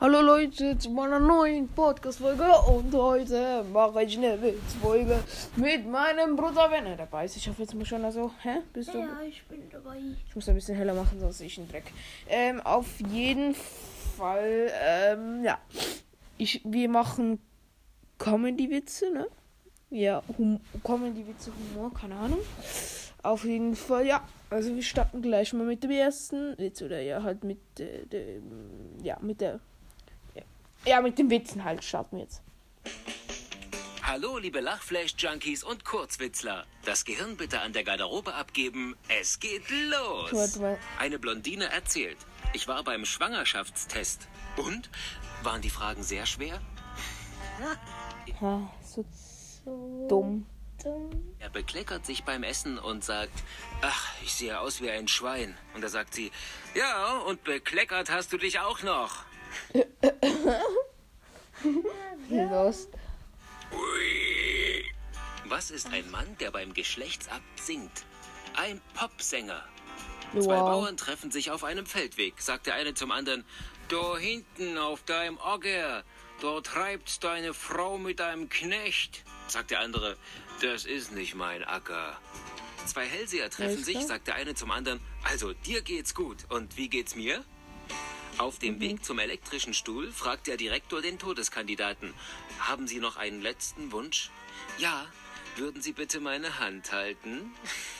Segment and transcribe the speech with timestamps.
[0.00, 5.18] Hallo Leute zu meiner neuen Podcast-Folge und heute mache ich eine Witzfolge
[5.56, 7.36] mit meinem Bruder, wenn er dabei ist.
[7.36, 8.58] Ich hoffe jetzt mal schon, also, hä?
[8.72, 8.98] Bist du?
[8.98, 9.96] Ja, ich bin dabei.
[10.28, 11.92] Ich muss ein bisschen heller machen, sonst sehe ich einen Dreck.
[12.28, 13.56] Ähm, auf jeden
[14.16, 15.58] Fall, ähm, ja.
[16.36, 17.40] Ich, wir machen
[18.18, 19.26] Comedy-Witze, ne?
[19.90, 22.38] Ja, hum Comedy-Witze, Humor, keine Ahnung.
[23.24, 24.22] Auf jeden Fall, ja.
[24.48, 29.02] Also wir starten gleich mal mit dem ersten Witz oder ja halt mit äh, dem,
[29.02, 29.58] ja, mit der,
[30.84, 32.42] ja, mit den Witzen halt starten wir jetzt.
[34.02, 36.64] Hallo, liebe Lachflash-Junkies und Kurzwitzler.
[36.84, 38.96] Das Gehirn bitte an der Garderobe abgeben.
[39.08, 40.58] Es geht los.
[40.98, 42.16] Eine Blondine erzählt.
[42.54, 44.26] Ich war beim Schwangerschaftstest.
[44.56, 44.88] Und?
[45.42, 46.60] Waren die Fragen sehr schwer?
[48.40, 49.04] Ha, so
[49.64, 50.46] So dumm.
[50.82, 51.10] dumm.
[51.38, 53.32] Er bekleckert sich beim Essen und sagt,
[53.80, 55.56] ach, ich sehe aus wie ein Schwein.
[55.74, 56.30] Und da sagt sie,
[56.74, 59.24] ja, und bekleckert hast du dich auch noch.
[62.30, 62.90] Lost.
[65.44, 68.04] Was ist ein Mann, der beim Geschlechtsakt singt?
[68.54, 69.64] Ein Popsänger.
[70.32, 70.68] Zwei Wow.
[70.68, 73.44] Bauern treffen sich auf einem Feldweg, sagt der eine zum anderen.
[73.88, 76.04] Da hinten auf deinem Acker,
[76.42, 80.18] da treibt deine Frau mit deinem Knecht, sagt der andere.
[80.60, 82.18] Das ist nicht mein Acker.
[82.84, 85.00] Zwei Hellseher treffen sich, sagt der eine zum anderen.
[85.24, 86.44] Also, dir geht's gut.
[86.50, 87.44] Und wie geht's mir?
[88.38, 92.14] Auf dem Weg zum elektrischen Stuhl fragt der Direktor den Todeskandidaten.
[92.60, 94.30] Haben Sie noch einen letzten Wunsch?
[94.78, 95.06] Ja.
[95.56, 97.52] Würden Sie bitte meine Hand halten?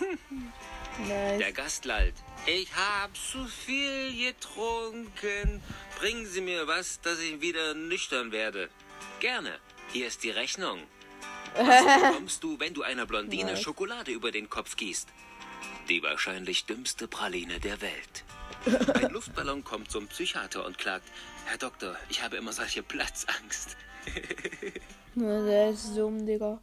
[1.08, 1.54] Der Nice.
[1.54, 2.14] Gast lallt.
[2.46, 5.62] Ich hab zu viel getrunken.
[6.00, 8.70] Bringen Sie mir was, dass ich wieder nüchtern werde.
[9.20, 9.58] Gerne.
[9.92, 10.80] Hier ist die Rechnung.
[11.56, 13.62] Was bekommst du, wenn du einer Blondine Was?
[13.62, 15.08] Schokolade über den Kopf gießt?
[15.88, 18.24] Die wahrscheinlich dümmste Praline der Welt.
[18.94, 21.06] Ein Luftballon kommt zum Psychiater und klagt.
[21.46, 23.76] Herr Doktor, ich habe immer solche Platzangst.
[25.14, 26.58] Na, der ist dumm, Digga.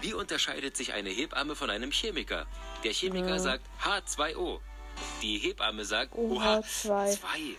[0.00, 2.46] Wie unterscheidet sich eine Hebamme von einem Chemiker?
[2.84, 3.38] Der Chemiker Ja.
[3.38, 4.60] sagt H2O.
[5.22, 7.18] Die Hebamme sagt Oh, OH2.
[7.18, 7.54] H2.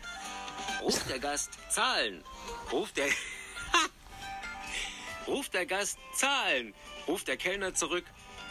[0.82, 2.24] Ruft der Gast Zahlen.
[2.72, 3.08] Ruft der
[5.28, 6.74] Ruft der Gast Zahlen.
[7.08, 8.06] Ruft der Kellner zurück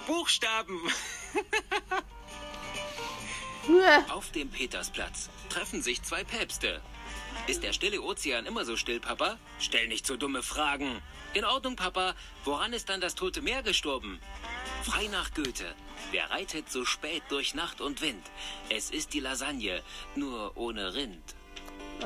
[0.06, 0.80] Buchstaben.
[4.10, 6.80] Auf dem Petersplatz treffen sich zwei Päpste.
[7.46, 9.38] Ist der stille Ozean immer so still, Papa?
[9.58, 11.00] Stell nicht so dumme Fragen.
[11.34, 12.14] In Ordnung, Papa.
[12.44, 14.20] Woran ist dann das Tote Meer gestorben?
[14.82, 15.74] Frei nach Goethe.
[16.10, 18.24] Wer reitet so spät durch Nacht und Wind?
[18.68, 19.82] Es ist die Lasagne,
[20.14, 21.34] nur ohne Rind.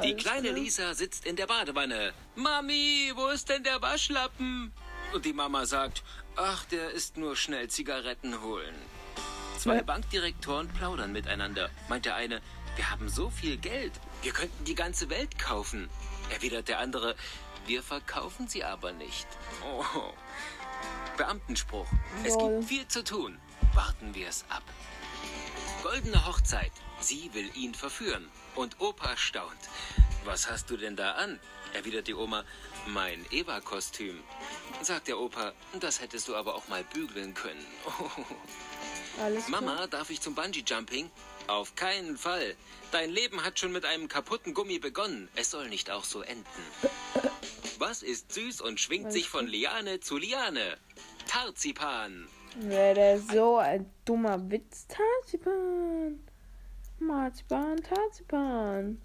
[0.03, 0.53] Die kleine.
[0.53, 2.12] Lisa sitzt in der Badewanne.
[2.37, 4.72] Mami, wo ist denn der Waschlappen?
[5.12, 6.04] Und die Mama sagt,
[6.37, 8.75] ach, der ist nur schnell Zigaretten holen.
[9.60, 9.82] Zwei.
[9.82, 11.69] Bankdirektoren plaudern miteinander.
[11.91, 12.41] Meint der eine,
[12.76, 15.91] wir haben so viel Geld, wir könnten die ganze Welt kaufen.
[16.31, 17.15] Erwidert der andere,
[17.66, 19.26] wir verkaufen sie aber nicht.
[19.62, 20.15] Oh.
[21.19, 21.87] Beamtenspruch.
[22.25, 22.56] Es Lol.
[22.56, 23.38] gibt viel zu tun.
[23.75, 24.62] Warten wir es ab.
[25.82, 26.72] Goldene Hochzeit.
[27.00, 28.31] Sie will ihn verführen.
[28.54, 29.69] Und Opa staunt.
[30.25, 31.38] Was hast du denn da an?
[31.75, 32.44] Erwidert die Oma.
[32.87, 34.20] Mein Eva-Kostüm.
[34.81, 37.66] Sagt der Opa, das hättest du aber auch mal bügeln können.
[39.19, 39.48] Alles.
[39.48, 41.10] Mama, darf ich zum Bungee-Jumping?
[41.47, 42.54] Auf keinen Fall.
[42.93, 45.28] Dein Leben hat schon mit einem kaputten Gummi begonnen.
[45.34, 46.44] Es soll nicht auch so enden.
[47.78, 50.76] Was ist süß und schwingt sich von Liane zu Liane?
[51.26, 52.28] Tarzipan.
[52.56, 54.87] Wäre der so ein dummer Witz?
[54.88, 56.20] Tarzipan.
[56.99, 59.00] Marzipan, Tarzipan.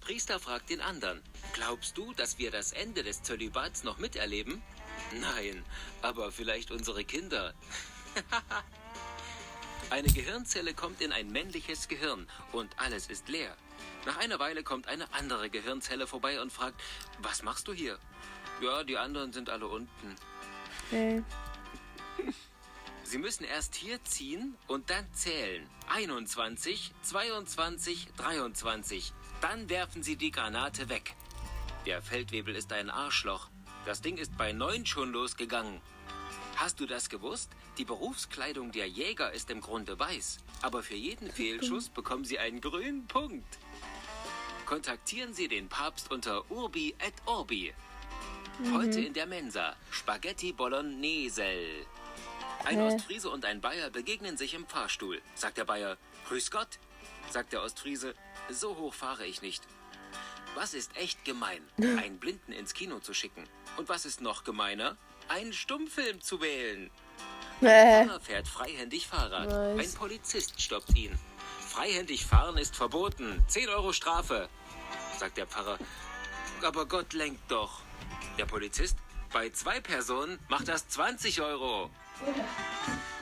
[0.00, 1.20] Priester fragt den anderen.
[1.52, 4.62] Glaubst du, dass wir das Ende des Zölibats noch miterleben?
[5.20, 5.64] Nein,
[6.02, 7.54] aber vielleicht unsere Kinder.
[9.90, 13.56] Eine Gehirnzelle kommt in ein männliches Gehirn und alles ist leer.
[14.04, 16.80] Nach einer Weile kommt eine andere Gehirnzelle vorbei und fragt,
[17.20, 17.98] was machst du hier?
[18.60, 20.16] Ja, die anderen sind alle unten.
[20.92, 21.22] Äh,
[23.04, 25.66] Sie müssen erst hier ziehen und dann zählen.
[25.88, 29.14] 21, 22, 23.
[29.40, 31.14] Dann werfen Sie die Granate weg.
[31.86, 33.48] Der Feldwebel ist ein Arschloch.
[33.86, 35.80] Das Ding ist bei neun schon losgegangen.
[36.58, 37.52] Hast du das gewusst?
[37.78, 40.38] Die Berufskleidung der Jäger ist im Grunde weiß.
[40.60, 43.58] Aber für jeden Fehlschuss bekommen Sie einen grünen Punkt.
[44.66, 47.72] Kontaktieren Sie den Papst unter Urbi et Orbi.
[48.72, 49.76] Heute in der Mensa.
[49.92, 51.44] Spaghetti Bolognese.
[52.64, 52.80] Ein?
[52.80, 55.22] Ostfriese und ein Bayer begegnen sich im Fahrstuhl.
[55.36, 55.96] Sagt der Bayer,
[56.26, 56.80] Grüß Gott.
[57.30, 58.16] Sagt der Ostfriese,
[58.50, 59.62] so hoch fahre ich nicht.
[60.56, 61.62] Was ist echt gemein?
[61.78, 63.44] Einen Blinden ins Kino zu schicken.
[63.76, 64.96] Und was ist noch gemeiner?
[65.28, 66.90] Einen Stummfilm zu wählen.
[67.60, 69.48] äh, Fahrer fährt freihändig Fahrrad.
[69.48, 69.94] Nice.
[69.94, 71.18] Ein Polizist stoppt ihn.
[71.60, 73.44] Freihändig fahren ist verboten.
[73.48, 74.48] 10 Euro Strafe.
[75.18, 75.78] sagt der Pfarrer.
[76.62, 77.82] Aber Gott lenkt doch.
[78.38, 78.96] Der Polizist,
[79.32, 81.90] bei zwei Personen macht das 20 Euro.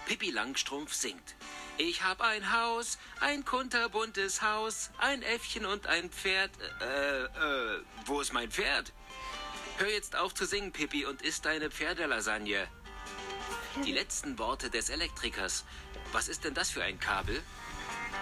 [0.06, 1.34] Pippi Langstrumpf singt.
[1.78, 6.50] Ich hab ein Haus, ein kunterbuntes Haus, ein Äffchen und ein Pferd.
[6.80, 8.92] Äh, äh, wo ist mein Pferd?
[9.78, 12.66] Hör jetzt auf zu singen, Pippi, und isst deine Pferdelasagne.
[13.84, 15.64] Die letzten Worte des Elektrikers.
[16.12, 17.42] Was ist denn das für ein Kabel?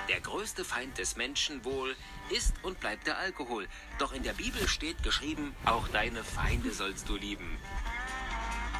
[0.08, 1.94] Der größte Feind des Menschen wohl
[2.30, 3.68] ist und bleibt der Alkohol.
[3.98, 7.56] Doch in der Bibel steht geschrieben, auch deine Feinde sollst du lieben.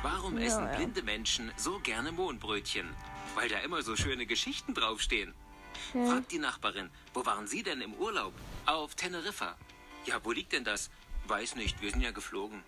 [0.03, 0.77] Warum Ja, essen ja.
[0.77, 2.93] blinde Menschen so gerne Mohnbrötchen?
[3.37, 5.33] Weil da immer so schöne Geschichten draufstehen.
[5.93, 8.35] Fragt die Nachbarin, wo waren Sie denn im Urlaub?
[8.67, 9.57] Auf Teneriffa.
[10.07, 10.91] Ja, wo liegt denn das?
[11.27, 12.63] Weiß nicht, wir sind ja geflogen.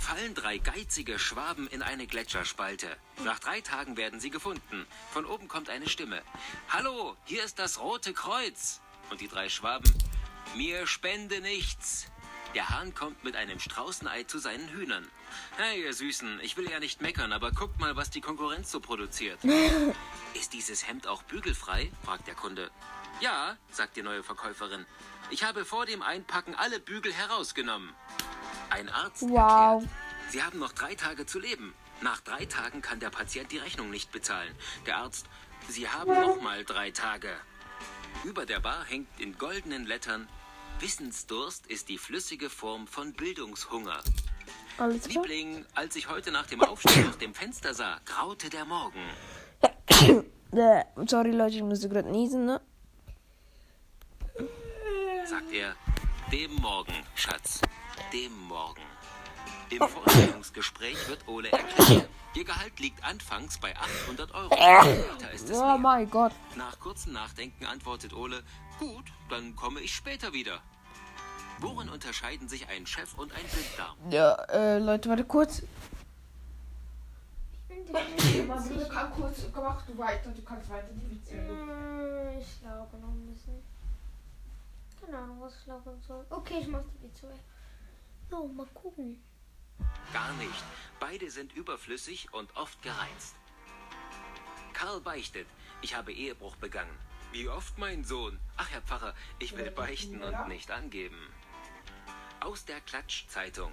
[0.00, 2.88] Fallen drei geizige Schwaben in eine Gletscherspalte.
[3.24, 4.86] Nach drei Tagen werden sie gefunden.
[5.12, 6.22] Von oben kommt eine Stimme.
[6.68, 8.80] Hallo, hier ist das Rote Kreuz.
[9.10, 9.92] Und die drei Schwaben.
[10.56, 12.06] Mir spende nichts.
[12.56, 15.06] Der Hahn kommt mit einem Straußenei zu seinen Hühnern.
[15.56, 18.80] Hey, ihr Süßen, ich will ja nicht meckern, aber guckt mal, was die Konkurrenz so
[18.80, 19.38] produziert.
[20.34, 21.92] Ist dieses Hemd auch bügelfrei?
[22.04, 22.72] fragt der Kunde.
[23.20, 24.86] Ja, sagt die neue Verkäuferin.
[25.30, 27.94] Ich habe vor dem Einpacken alle Bügel herausgenommen.
[28.70, 29.82] Ein Arzt Wow.
[29.82, 29.88] erklärt,
[30.30, 31.74] Sie haben noch drei Tage zu leben.
[32.02, 34.54] Nach drei Tagen kann der Patient die Rechnung nicht bezahlen.
[34.86, 35.26] Der Arzt,
[35.68, 37.30] Sie haben noch mal drei Tage.
[38.24, 40.28] Über der Bar hängt in goldenen Lettern
[40.80, 44.00] Wissensdurst ist die flüssige Form von Bildungshunger.
[44.78, 45.06] Alles.
[45.08, 49.00] Liebling, als ich heute nach dem Aufstehen aus dem Fenster sah, graute der Morgen.
[51.06, 52.62] Sorry Leute, ich musste gerade niesen, ne?
[55.30, 55.74] Sagt er.
[56.32, 57.60] Dem Morgen, Schatz.
[58.12, 58.82] Dem Morgen.
[59.70, 62.08] Im Vorstellungsgespräch wird Ole erklärt.
[62.34, 64.52] Ihr Gehalt liegt anfangs bei 800 Euro.
[64.54, 66.32] Später ist es Oh mein Gott.
[66.56, 68.42] Nach kurzem Nachdenken antwortet Ole,
[68.80, 70.60] gut, dann komme ich später wieder.
[71.60, 73.96] Worin unterscheiden sich ein Chef und ein Blinddarm?
[74.10, 75.62] Ja, äh, Leute, warte kurz.
[77.68, 81.34] Ich bin kann kurz, mach du weiter, du kannst weiter die Witze.
[81.34, 83.62] Hm, Ich glaube noch ein bisschen.
[85.00, 86.26] Keine Ahnung, was ich laufen soll.
[86.30, 87.40] Okay, ich mach die weg.
[88.30, 89.22] So, mal gucken.
[90.12, 90.64] Gar nicht.
[90.98, 93.34] Beide sind überflüssig und oft gereizt.
[94.72, 95.46] Karl beichtet.
[95.82, 96.96] Ich habe Ehebruch begangen.
[97.32, 98.38] Wie oft, mein Sohn?
[98.56, 101.18] Ach, Herr Pfarrer, ich will beichten und nicht angeben.
[102.40, 103.72] Aus der Klatsch-Zeitung.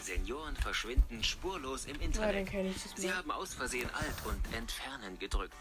[0.00, 2.48] Senioren verschwinden spurlos im Internet.
[2.94, 5.56] Sie haben aus Versehen Alt und Entfernen gedrückt.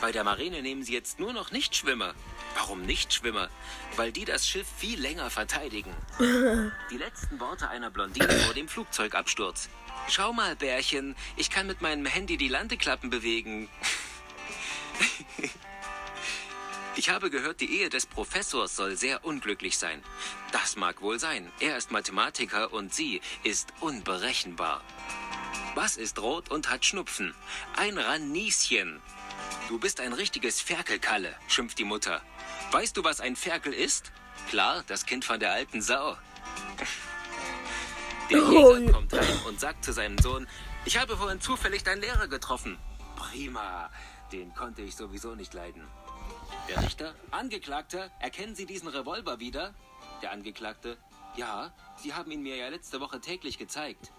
[0.00, 2.14] Bei der Marine nehmen sie jetzt nur noch Nichtschwimmer.
[2.54, 3.48] Warum Nichtschwimmer?
[3.96, 5.94] Weil die das Schiff viel länger verteidigen.
[6.90, 9.68] Die letzten Worte einer Blondine vor dem Flugzeugabsturz.
[10.08, 13.68] Schau mal, Bärchen, ich kann mit meinem Handy die Landeklappen bewegen.
[16.98, 20.02] Ich habe gehört, die Ehe des Professors soll sehr unglücklich sein.
[20.50, 21.52] Das mag wohl sein.
[21.60, 24.82] Er ist Mathematiker und sie ist unberechenbar.
[25.74, 27.34] Was ist rot und hat Schnupfen?
[27.76, 29.02] Ein Ranieschen.
[29.68, 32.22] Du bist ein richtiges Ferkelkalle, schimpft die Mutter.
[32.70, 34.12] Weißt du, was ein Ferkel ist?
[34.48, 36.16] Klar, das Kind von der alten Sau.
[38.30, 40.46] Der Jäger kommt rein und sagt zu seinem Sohn,
[40.84, 42.78] ich habe vorhin zufällig deinen Lehrer getroffen.
[43.16, 43.90] Prima,
[44.30, 45.82] den konnte ich sowieso nicht leiden.
[46.68, 49.74] Der Richter, Angeklagter, erkennen Sie diesen Revolver wieder?
[50.22, 50.96] Der Angeklagte,
[51.36, 54.12] ja, Sie haben ihn mir ja letzte Woche täglich gezeigt.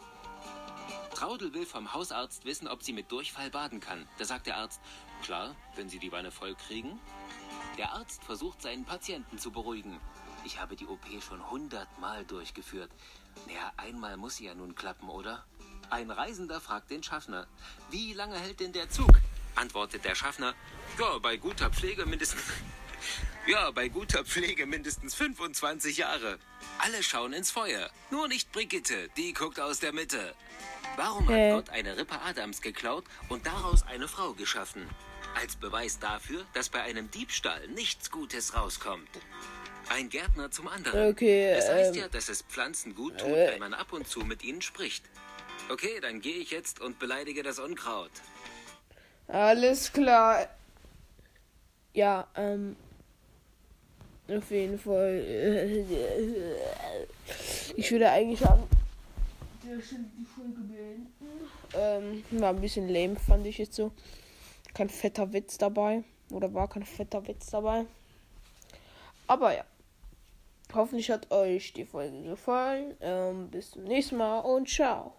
[1.17, 4.07] Traudel will vom Hausarzt wissen, ob sie mit Durchfall baden kann.
[4.19, 4.79] Da sagt der Arzt,
[5.23, 7.01] klar, wenn Sie die Wanne voll kriegen.
[7.79, 9.99] Der Arzt versucht seinen Patienten zu beruhigen.
[10.45, 12.91] Ich habe die OP schon hundertmal durchgeführt.
[13.47, 15.43] Naja, einmal muss sie ja nun klappen, oder?
[15.89, 17.47] Ein Reisender fragt den Schaffner,
[17.89, 19.19] wie lange hält denn der Zug?
[19.55, 20.53] Antwortet der Schaffner,
[20.99, 22.43] ja, bei guter Pflege mindestens...
[23.47, 26.37] Ja, bei guter Pflege mindestens 25 Jahre.
[26.79, 27.89] Alle schauen ins Feuer.
[28.11, 30.35] Nur nicht Brigitte, die guckt aus der Mitte.
[30.97, 31.51] Warum Äh.
[31.51, 34.89] hat Gott eine Rippe Adams geklaut und daraus eine Frau geschaffen?
[35.39, 39.07] Als Beweis dafür, dass bei einem Diebstahl nichts Gutes rauskommt.
[39.89, 41.11] Ein Gärtner zum anderen.
[41.11, 43.51] Okay, es heißt ähm, ja, dass es Pflanzen gut tut, äh.
[43.51, 45.05] wenn man ab und zu mit ihnen spricht.
[45.69, 48.11] Okay, dann gehe ich jetzt und beleidige das Unkraut.
[49.27, 50.47] Alles klar.
[51.93, 52.75] Ja, ähm.
[54.27, 55.85] Auf jeden Fall.
[57.75, 58.63] Ich würde eigentlich an
[61.73, 63.91] Ähm, war ein bisschen lame, fand ich jetzt so.
[64.73, 66.03] Kein fetter Witz dabei.
[66.31, 67.85] Oder war kein fetter Witz dabei.
[69.27, 69.63] Aber ja.
[70.73, 72.95] Hoffentlich hat euch die Folge gefallen.
[72.99, 75.13] Ähm, bis zum nächsten Mal und ciao.